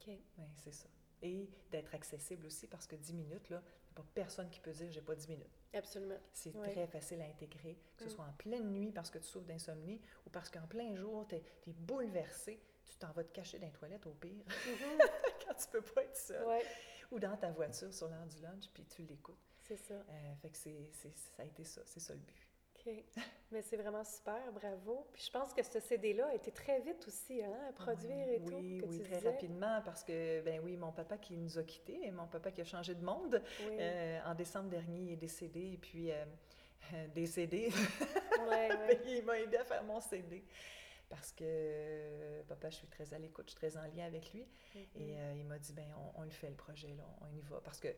[0.00, 0.08] OK.
[0.38, 0.88] Oui, c'est ça.
[1.22, 4.58] Et d'être accessible aussi parce que 10 minutes, là, il n'y a pas personne qui
[4.60, 5.60] peut dire j'ai pas 10 minutes.
[5.74, 6.18] Absolument.
[6.32, 6.70] C'est Oui.
[6.70, 8.12] très facile à intégrer, que ce Mm.
[8.12, 11.36] soit en pleine nuit parce que tu souffres d'insomnie ou parce qu'en plein jour, tu
[11.36, 12.60] es, bouleversé,
[12.90, 14.44] tu t'en vas te cacher dans les toilettes au pire
[15.46, 16.46] quand tu peux pas être seul.
[17.10, 19.38] Ou dans ta voiture sur l'heure du lunch, puis tu l'écoutes.
[19.62, 19.94] c'est ça.
[19.94, 22.46] Euh, fait que c'est, c'est- ça a été ça, c'est ça le but.
[22.86, 22.92] OK.
[23.50, 25.06] Mais c'est vraiment super, bravo.
[25.12, 28.34] Puis je pense que ce CD-là a été très vite aussi, hein, à produire Oui,
[28.34, 28.54] et tout.
[28.54, 29.30] Oui, que oui, tu très disais.
[29.30, 32.60] rapidement parce que, ben oui, mon papa qui nous a quittés, et mon papa qui
[32.62, 36.24] a changé de monde, Oui, euh, en décembre dernier, il est décédé, et puis euh,
[36.94, 37.70] euh, décédé,
[38.48, 39.00] ouais, ouais.
[39.08, 40.42] il m'a aidé à faire mon CD.
[41.10, 44.32] Parce que euh, papa, je suis très à l'écoute, je suis très en lien avec
[44.32, 44.46] lui.
[44.74, 44.80] Mhm.
[44.94, 47.40] Et euh, il m'a dit, ben on, on le fait le projet, là, on y
[47.42, 47.60] va.
[47.60, 47.88] Parce que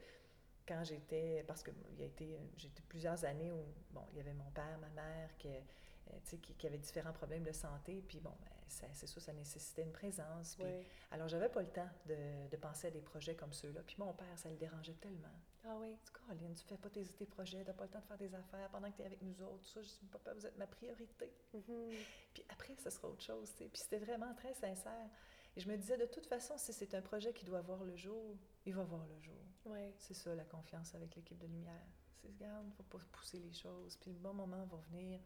[0.67, 4.21] quand j'étais, parce qu'il y a été, j'ai été plusieurs années où, bon, il y
[4.21, 8.19] avait mon père, ma mère, qui, euh, qui, qui avaient différents problèmes de santé, puis
[8.21, 8.49] bon, ben,
[8.95, 10.55] c'est sûr, ça nécessitait une présence.
[10.57, 10.87] Puis, Ouais.
[11.11, 13.83] Alors, j'avais pas le temps de, de penser à des projets comme ceux-là.
[13.87, 15.29] Puis mon père, ça le dérangeait tellement.
[15.65, 15.95] Ah oui.
[16.05, 18.35] Dit, Caroline, tu fais pas tes, tes projets, t'as pas le temps de faire des
[18.35, 19.65] affaires pendant que tu es avec nous autres.
[19.65, 21.33] Ça, je dis, papa, vous êtes ma priorité.
[21.55, 21.91] Mhm.
[22.35, 23.51] Puis après, ce sera autre chose.
[23.53, 23.69] tu sais.
[23.69, 25.09] Puis c'était vraiment très sincère.
[25.57, 27.95] Et je me disais, de toute façon, si c'est un projet qui doit voir le
[27.97, 29.37] jour, il va voir le jour.
[29.67, 29.93] Ouais.
[29.99, 31.87] C'est ça, la confiance avec l'équipe de lumière.
[32.21, 35.21] C'est, regarde, il ne faut pas pousser les choses, puis le bon moment va venir.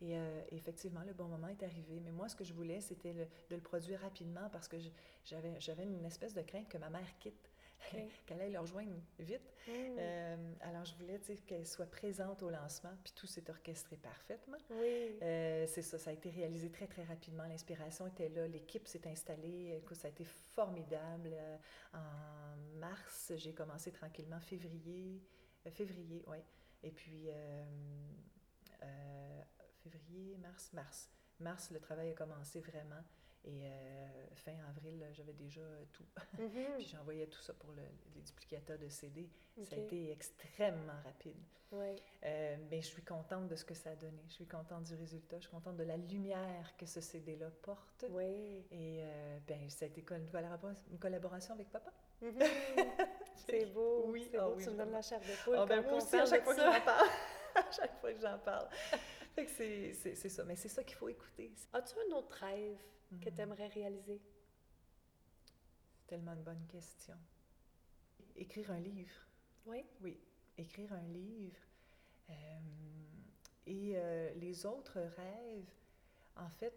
[0.00, 2.00] Et euh, effectivement, le bon moment est arrivé.
[2.00, 4.76] Mais moi, ce que je voulais, c'était le- de le produire rapidement parce que
[5.24, 7.51] j'avais une espèce de crainte que ma mère quitte.
[8.26, 9.54] qu'elle aille le rejoindre vite.
[9.66, 9.70] Mm.
[9.98, 14.58] Euh, alors, je voulais qu'elle soit présente au lancement, puis tout s'est orchestré parfaitement.
[14.70, 15.18] Oui.
[15.22, 17.44] Euh, c'est ça, ça a été réalisé très, très rapidement.
[17.44, 19.78] L'inspiration était là, l'équipe s'est installée.
[19.78, 21.30] Écoute, ça a été formidable.
[21.32, 21.56] Euh,
[21.94, 25.22] en mars, j'ai commencé tranquillement, février,
[25.70, 26.38] février, oui.
[26.82, 27.28] Et puis,
[29.82, 31.10] février, mars, mars.
[31.38, 33.02] Mars, le travail a commencé vraiment.
[33.44, 36.04] Et euh, fin avril, j'avais déjà tout.
[36.38, 36.74] Mhm.
[36.76, 37.82] puis j'envoyais tout ça pour le,
[38.14, 39.28] les duplicateurs de CD.
[39.64, 41.36] Ça a été extrêmement rapide.
[41.72, 41.96] Ouais.
[42.24, 44.22] Euh, mais je suis contente de ce que ça a donné.
[44.28, 45.36] Je suis contente du résultat.
[45.38, 48.04] Je suis contente de la lumière que ce CD-là porte.
[48.10, 48.64] Oui.
[48.70, 51.92] Et euh, ben, ça a été une collaboration avec papa.
[52.20, 52.32] Mhm.
[53.46, 54.04] c'est beau.
[54.06, 54.54] Oui, c'est ah beau.
[54.56, 55.56] oui, tu me donnes la chair de poule.
[55.58, 57.08] Ah, ben, moi aussi, à chaque fois que j'en parle.
[57.54, 58.68] à chaque fois que j'en parle.
[59.46, 60.44] c'est ça.
[60.44, 61.52] Mais c'est ça qu'il faut écouter.
[61.72, 62.78] As-tu un autre rêve
[63.20, 63.34] que Mhm.
[63.36, 64.20] tu aimerais réaliser?
[65.94, 67.16] C'est tellement une bonne question.
[68.36, 69.12] Écrire un livre.
[69.66, 69.84] Oui.
[70.00, 70.18] Oui,
[70.58, 71.60] écrire un livre.
[72.30, 72.34] Euh,
[73.66, 75.70] et euh, les autres rêves,
[76.36, 76.74] en fait,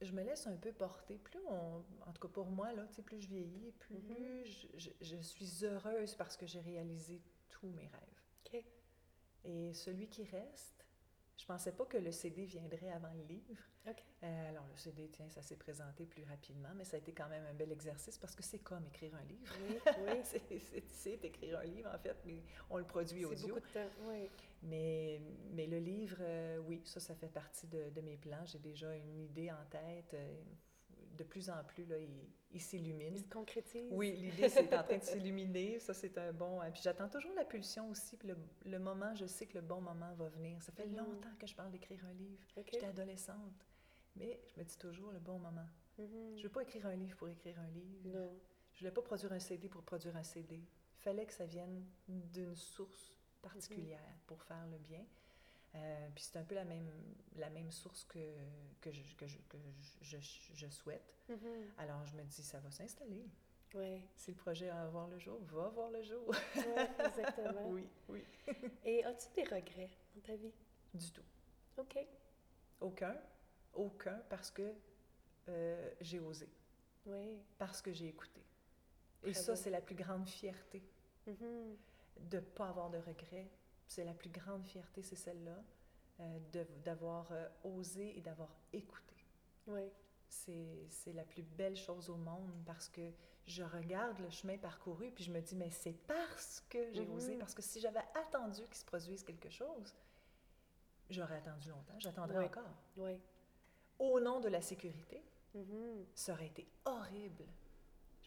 [0.00, 1.18] je me laisse un peu porter.
[1.18, 4.44] Plus on, en tout cas pour moi, là, plus je vieillis, plus Mhm.
[4.44, 8.22] je, je- je suis heureuse parce que j'ai réalisé tous mes rêves.
[8.46, 8.64] OK.
[9.44, 10.85] Et celui qui reste,
[11.36, 13.62] je pensais pas que le CD viendrait avant le livre.
[14.24, 17.28] Euh, alors, le CD, tiens, ça s'est présenté plus rapidement, mais ça a été quand
[17.28, 19.52] même un bel exercice parce que c'est comme écrire un livre.
[19.68, 20.82] Oui, oui.
[20.88, 23.54] c'est écrire un livre, en fait, mais on le produit C'est audio.
[23.54, 23.90] beaucoup de temps.
[24.08, 24.28] Oui.
[24.62, 25.20] Mais,
[25.52, 28.44] mais le livre, euh, oui, ça, ça fait partie de, de mes plans.
[28.46, 30.14] J'ai déjà une idée en tête.
[30.14, 30.42] euh,
[31.16, 32.10] de plus en plus, là, il,
[32.52, 33.14] il s'illumine.
[33.14, 33.88] Il se concrétise.
[33.90, 35.78] Oui, l'idée, c'est en train de s'illuminer.
[35.78, 36.60] Ça, c'est un bon...
[36.60, 36.70] hein.
[36.70, 38.16] Puis j'attends toujours la pulsion aussi.
[38.16, 40.62] Puis le, le moment, je sais que le bon moment va venir.
[40.62, 40.96] Ça fait Mhm.
[40.96, 42.42] longtemps que je parle d'écrire un livre.
[42.56, 43.66] J'étais adolescente.
[44.16, 45.66] Mais je me dis toujours le bon moment.
[45.98, 46.36] Mhm.
[46.36, 48.08] Je veux pas écrire un livre pour écrire un livre.
[48.18, 48.32] Non.
[48.72, 50.56] Je voulais pas produire un CD pour produire un CD.
[50.56, 55.04] Il fallait que ça vienne d'une source particulière pour faire le bien.
[55.74, 56.90] Euh, puis c'est un peu la même,
[57.36, 58.18] la même source que,
[58.80, 59.58] que, je, que, je, que
[60.00, 61.14] je, souhaite.
[61.28, 61.72] Mhm.
[61.78, 63.26] Alors je me dis, ça va s'installer.
[63.74, 64.02] Oui.
[64.14, 66.28] Si le projet va voir le jour, va voir le jour.
[66.28, 67.66] Ouais, exactement.
[67.68, 68.24] oui, oui.
[68.84, 70.52] Et as-tu des regrets dans ta vie?
[70.94, 71.24] Du tout.
[71.76, 71.98] OK.
[72.80, 73.16] Aucun.
[73.74, 74.72] Aucun parce que
[75.48, 76.48] euh, j'ai osé,
[77.04, 77.38] Oui.
[77.58, 78.42] parce que j'ai écouté.
[79.24, 80.82] Et ça, c'est la plus grande fierté.
[81.26, 81.76] Mhm.
[82.30, 83.48] de ne pas avoir de regrets.
[83.86, 85.62] C'est la plus grande fierté, c'est celle-là,
[86.20, 89.14] euh, de- d'avoir euh, osé et d'avoir écouté.
[89.66, 89.82] Oui.
[90.28, 93.12] C'est c'est la plus belle chose au monde parce que
[93.46, 97.12] je regarde le chemin parcouru puis je me dis, mais c'est parce que j'ai Mhm.
[97.14, 99.94] osé, parce que si j'avais attendu qu'il se produise quelque chose,
[101.10, 102.44] j'aurais attendu longtemps, j'attendrais Oui.
[102.46, 102.74] encore.
[102.96, 103.20] Oui.
[103.98, 105.22] Au nom de la sécurité,
[105.54, 106.04] Mhm.
[106.14, 107.44] ça aurait été horrible.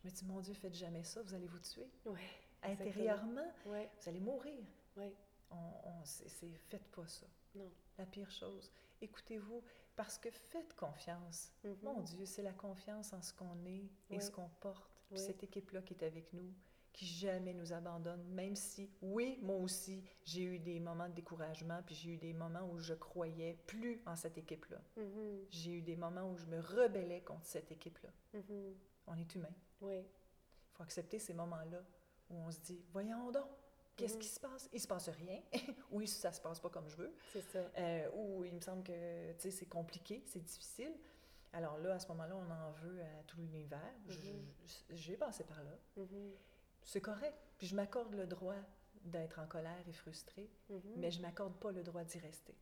[0.01, 1.89] Je me dis, mon Dieu, faites jamais ça, vous allez vous tuer.
[2.05, 2.21] Oui.
[2.63, 3.73] Intérieurement, vous
[4.07, 4.63] allez mourir.
[4.95, 5.13] Oui.
[5.51, 6.29] On, on- c'est,
[6.69, 7.25] faites pas ça.
[7.55, 7.71] Non.
[7.97, 8.71] La pire chose.
[9.01, 9.63] Écoutez-vous,
[9.95, 11.51] parce que faites confiance.
[11.63, 11.77] Mhm.
[11.83, 14.21] Mon Dieu, c'est la confiance en ce qu'on est et Oui.
[14.21, 14.89] ce qu'on porte.
[15.09, 16.53] Puis cette équipe-là qui est avec nous,
[16.93, 21.81] qui jamais nous abandonne, même si, oui, moi aussi, j'ai eu des moments de découragement,
[21.85, 24.81] puis j'ai eu des moments où je croyais plus en cette équipe-là.
[24.97, 25.45] Mhm.
[25.49, 28.09] J'ai eu des moments où je me rebellais contre cette équipe-là.
[28.33, 28.75] Mhm.
[29.07, 29.53] On est humain.
[29.81, 29.99] Oui.
[29.99, 31.83] Il faut accepter ces moments-là
[32.29, 33.49] où on se dit, voyons donc,
[33.99, 34.19] qu'est-ce Mhm.
[34.19, 34.69] qui se passe?
[34.73, 35.41] Il se passe rien.
[35.91, 37.13] oui, ça se passe pas comme je veux.
[37.33, 37.59] C'est ça.
[37.77, 40.93] Euh, où il me semble que tu sais, c'est compliqué, c'est difficile.
[41.53, 43.93] Alors là, à ce moment-là, on en veut à tout l'univers.
[44.07, 44.45] Mhm.
[44.91, 45.71] J'ai passé par là.
[45.97, 46.31] Mhm.
[46.83, 47.37] C'est correct.
[47.57, 48.55] Puis je m'accorde le droit
[49.03, 50.49] d'être en colère et frustrée,
[50.97, 52.55] mais je m'accorde pas le droit d'y rester.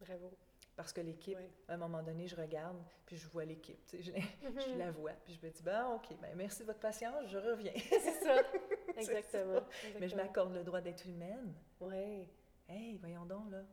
[0.00, 0.32] Bravo.
[0.76, 1.50] Parce que l'équipe, Oui.
[1.68, 3.78] à un moment donné, je regarde, puis je vois l'équipe.
[3.92, 4.10] Je,
[4.72, 7.36] je la vois, puis je me dis, ben OK, ben, merci de votre patience, je
[7.38, 7.74] reviens.
[7.76, 8.42] C'est ça.
[8.96, 9.62] Exactement.
[10.00, 11.54] Mais je m'accorde le droit d'être humaine.
[11.80, 12.26] Oui.
[12.68, 13.64] Hey, voyons donc, là.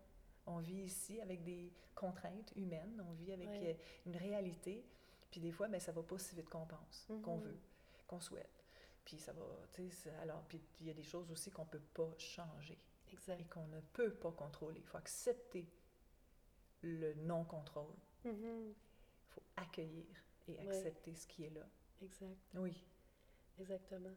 [0.45, 3.73] On vit ici avec des contraintes humaines, on vit avec euh,
[4.05, 4.83] une réalité.
[5.29, 7.43] Puis des fois, ben, ça va pas si vite qu'on pense, qu'on Mhm.
[7.43, 7.59] veut,
[8.07, 8.65] qu'on souhaite.
[9.05, 9.43] Puis ça va,
[9.73, 12.77] tu sais, alors, puis il y a des choses aussi qu'on peut pas changer
[13.09, 13.47] et Exact.
[13.49, 14.79] qu'on ne peut pas contrôler.
[14.79, 15.67] Il faut accepter
[16.81, 17.93] le non-contrôle.
[18.25, 18.73] Il
[19.29, 20.05] faut accueillir
[20.47, 21.67] et accepter ce qui est là.
[22.01, 22.37] Exact.
[22.55, 22.83] Oui.
[23.59, 24.15] Exactement.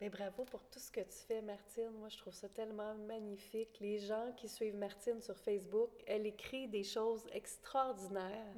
[0.00, 1.90] Mais bravo pour tout ce que tu fais, Martine.
[1.98, 3.78] Moi, je trouve ça tellement magnifique.
[3.80, 8.54] Les gens qui suivent Martine sur Facebook, elle écrit des choses extraordinaires.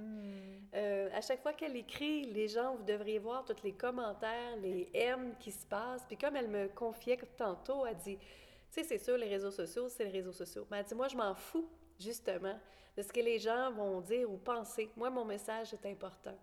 [0.74, 4.90] Euh, à chaque fois qu'elle écrit, les gens, vous devriez voir tous les commentaires, les
[4.92, 6.04] M qui se passent.
[6.06, 8.26] Puis comme elle me confiait tantôt, elle dit, tu
[8.70, 10.66] sais, c'est sûr, les réseaux sociaux, c'est les réseaux sociaux.
[10.70, 12.58] Mais elle dit, moi, je m'en fous, justement,
[12.98, 14.90] de ce que les gens vont dire ou penser.
[14.94, 16.36] Moi, mon message est important.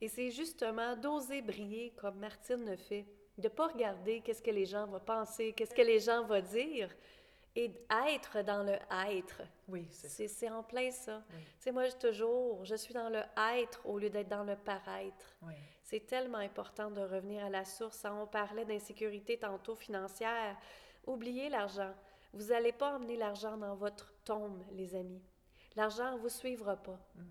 [0.00, 3.04] Et c'est justement d'oser briller comme Martine le fait
[3.38, 6.90] De pas regarder qu'est-ce que les gens vont penser, qu'est-ce que les gens vont dire,
[7.54, 7.72] et
[8.08, 8.78] être dans le
[9.12, 9.42] être.
[9.68, 11.22] Oui, c'est C'est en plein ça.
[11.30, 13.22] Tu sais, moi, je, toujours, je suis dans le
[13.56, 15.36] être au lieu d'être dans le paraître.
[15.42, 15.54] Oui.
[15.82, 18.04] C'est tellement important de revenir à la source.
[18.04, 20.56] On parlait d'insécurité tantôt financière.
[21.06, 21.94] Oubliez l'argent.
[22.32, 25.22] Vous n'allez pas emmener l'argent dans votre tombe, les amis.
[25.76, 27.00] L'argent ne vous suivra pas.
[27.14, 27.22] Mm.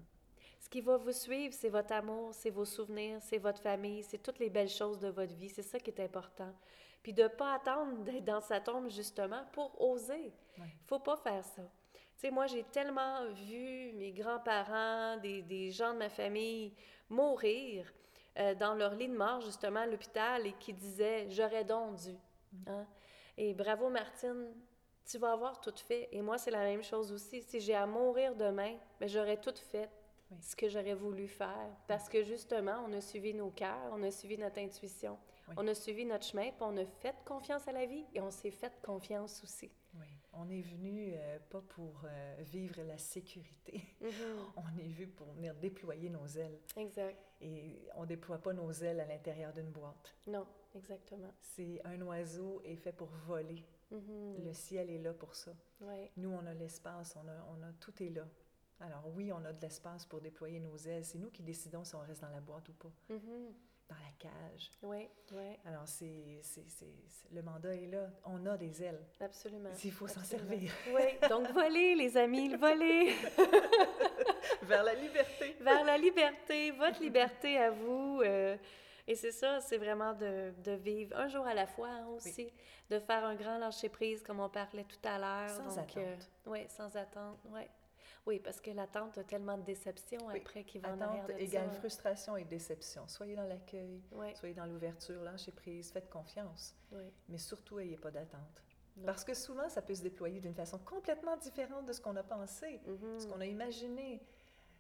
[0.67, 4.17] Ce qui va vous suivre, c'est votre amour, c'est vos souvenirs, c'est votre famille, c'est
[4.17, 5.47] toutes les belles choses de votre vie.
[5.47, 6.53] C'est ça qui est important.
[7.01, 10.33] Puis de ne pas attendre d'être dans sa tombe, justement, pour oser.
[10.57, 11.61] Il ne faut pas faire ça.
[11.93, 16.73] Tu sais, moi, j'ai tellement vu mes grands-parents, des, des, gens de ma famille
[17.07, 17.89] mourir
[18.37, 22.11] euh, dans leur lit de mort, justement, à l'hôpital, et qui disaient «j'aurais donc dû
[22.11, 22.63] mm.
[22.67, 22.85] hein?
[23.37, 24.53] Et bravo, Martine,
[25.09, 26.09] tu vas avoir tout fait.
[26.11, 27.41] Et moi, c'est la même chose aussi.
[27.41, 29.89] Si j'ai à mourir demain, mais ben, j'aurais tout fait
[30.41, 31.75] ce que j'aurais voulu faire.
[31.87, 35.17] Parce que justement, on a suivi nos cœurs, on a suivi notre intuition,
[35.55, 38.31] on a suivi notre chemin, puis on a fait confiance à la vie et on
[38.31, 39.71] s'est fait confiance aussi.
[39.99, 43.83] Oui, on est venu euh, pas pour euh, vivre la sécurité.
[44.01, 44.11] Mm-hmm.
[44.57, 46.59] On est venu pour venir déployer nos ailes.
[46.75, 47.17] Exact.
[47.41, 50.15] Et on déploie pas nos ailes à l'intérieur d'une boîte.
[50.27, 51.31] Non, exactement.
[51.41, 53.63] C'est un oiseau est fait pour voler.
[53.91, 54.43] Mm-hmm.
[54.43, 55.51] Le ciel est là pour ça.
[56.17, 58.27] Nous, on a l'espace, on a, on a, tout est là.
[58.79, 61.03] Alors oui, on a de l'espace pour déployer nos ailes.
[61.05, 62.91] C'est nous qui décidons si on reste dans la boîte ou pas.
[63.09, 63.53] Mm-hmm.
[63.89, 64.71] Dans la cage.
[64.83, 65.57] Oui, oui.
[65.65, 66.41] Alors, c'est,
[67.31, 68.09] le mandat est là.
[68.25, 68.99] On a des ailes.
[69.21, 69.69] Absolument.
[69.81, 70.71] Il faut s'en servir.
[70.93, 73.15] Oui, donc voler, les amis, voler.
[74.63, 75.55] Vers la liberté.
[75.61, 78.21] Vers la liberté, votre liberté à vous.
[78.25, 78.57] Euh,
[79.07, 82.51] et c'est ça, c'est vraiment de, de, vivre un jour à la fois hein, aussi,
[82.89, 85.49] de faire un grand lâcher-prise comme on parlait tout à l'heure.
[85.49, 85.97] Sans attente.
[85.97, 86.15] Euh,
[86.47, 87.61] oui, sans attente, oui.
[88.27, 91.71] Oui, parce que l'attente a tellement de déception après qui va en arrière de égale
[91.71, 93.07] frustration et déception.
[93.07, 94.01] Soyez dans l'accueil,
[94.35, 96.75] soyez dans l'ouverture, lâchez prise, faites confiance.
[97.29, 98.63] Mais surtout, n'ayez pas d'attente.
[99.05, 102.23] Parce que souvent, ça peut se déployer d'une façon complètement différente de ce qu'on a
[102.23, 103.19] pensé, mm-hmm.
[103.19, 104.21] ce qu'on a imaginé.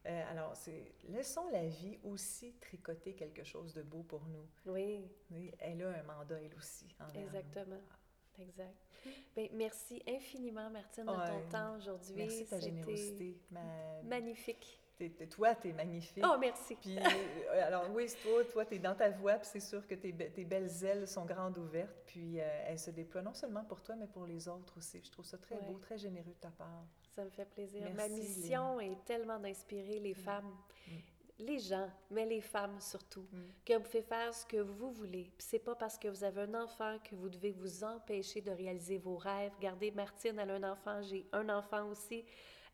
[0.07, 4.45] Euh, alors, c'est laissons la vie aussi tricoter quelque chose de beau pour nous.
[4.65, 5.07] Oui.
[5.31, 6.87] oui elle a un mandat, elle aussi.
[7.15, 7.79] Exactement.
[8.39, 8.75] Exact.
[9.35, 12.15] Bien, merci infiniment, Martine, de ton temps aujourd'hui.
[12.15, 13.37] Merci de ta générosité.
[14.03, 14.81] Magnifique.
[15.29, 16.23] toi, tu es magnifique.
[16.27, 16.75] Oh, merci.
[16.75, 19.95] Puis, euh, alors, oui, toi, toi tu es dans ta voix, puis c'est sûr que
[19.95, 23.81] tes, tes, belles ailes sont grandes ouvertes, puis euh, elles se déploient non seulement pour
[23.81, 25.01] toi, mais pour les autres aussi.
[25.03, 26.85] Je trouve ça très beau, très généreux de ta part.
[27.15, 27.81] Ça me fait plaisir.
[27.95, 30.15] Ma mission est tellement d'inspirer les mm.
[30.15, 30.55] femmes.
[30.87, 30.91] Mm
[31.39, 33.41] les gens, mais les femmes surtout, mm.
[33.65, 35.31] que vous pouvez faire ce que vous voulez.
[35.37, 38.51] Puis c'est pas parce que vous avez un enfant que vous devez vous empêcher de
[38.51, 39.51] réaliser vos rêves.
[39.57, 42.23] Regardez, Martine, elle a un enfant, j'ai un enfant aussi.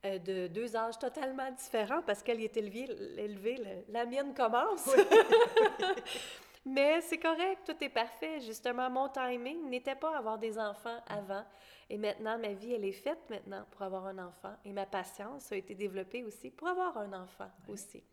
[0.05, 4.89] Euh, de deux âges totalement différents parce qu'elle est élevée, élevée la mienne commence.
[6.65, 8.41] Mais c'est correct, tout est parfait.
[8.41, 11.45] Justement, mon timing n'était pas avoir des enfants avant.
[11.93, 14.55] Et maintenant, ma vie, elle est faite maintenant pour avoir un enfant.
[14.65, 18.03] Et ma patience a été développée aussi pour avoir un enfant aussi.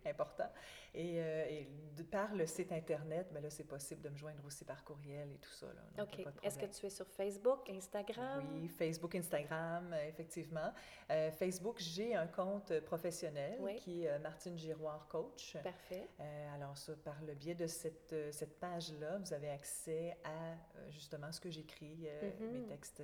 [0.07, 0.49] important.
[0.95, 4.17] Et, euh, et de, par le site Internet, mais ben là, c'est possible de me
[4.17, 5.67] joindre aussi par courriel et tout ça.
[5.67, 6.25] Là, OK.
[6.43, 8.40] Est-ce que tu es sur Facebook, Instagram?
[8.53, 10.73] Oui, Facebook, Instagram, euh, effectivement.
[11.11, 15.57] Euh, Facebook, j'ai un compte professionnel qui est Martine Giroir Coach.
[15.63, 16.09] Parfait.
[16.55, 21.41] alors, ça, par le biais de cette, cette page-là, vous avez accès à justement ce
[21.41, 22.51] que j'écris, mm-hmm.
[22.53, 23.03] mes textes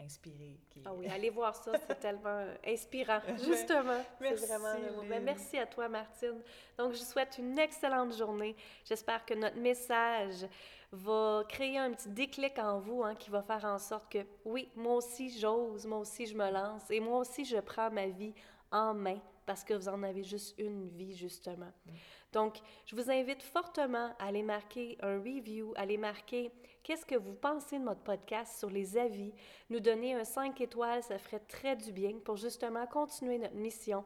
[0.00, 0.60] inspirés.
[0.70, 0.82] Qui...
[0.84, 4.04] Ah oui, allez voir ça, c'est tellement inspirant, justement.
[4.20, 4.46] merci.
[4.46, 6.40] Vraiment, ben, merci à toi, Martine.
[6.76, 8.54] Donc, je souhaite une excellente journée.
[8.84, 10.46] J'espère que notre message
[10.92, 14.68] va créer un petit déclic en vous hein, qui va faire en sorte que, oui,
[14.74, 18.34] moi aussi j'ose, moi aussi je me lance et moi aussi je prends ma vie
[18.70, 21.72] en main parce que vous en avez juste une vie, justement.
[21.86, 21.90] Mm.
[22.34, 27.14] Donc, je vous invite fortement à aller marquer un review, à aller marquer qu'est-ce que
[27.14, 29.32] vous pensez de notre podcast sur les avis,
[29.70, 34.04] nous donner un 5 étoiles, ça ferait très du bien pour justement continuer notre mission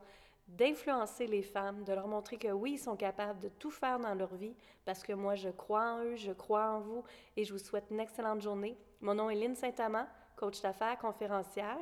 [0.49, 4.15] d'influencer les femmes, de leur montrer que oui, ils sont capables de tout faire dans
[4.15, 7.05] leur vie, parce que moi, je crois en eux, je crois en vous,
[7.37, 8.77] et je vous souhaite une excellente journée.
[9.01, 11.79] Mon nom est Lynne Saint-Amand, coach d'affaires, conférencière.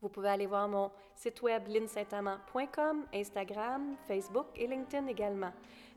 [0.00, 5.52] Vous pouvez aller voir mon site web linsaintamant.com, Instagram, Facebook et LinkedIn également.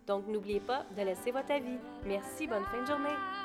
[0.05, 1.79] Donc, n'oubliez pas de laisser votre avis.
[2.05, 3.44] Merci, bonne fin de journée.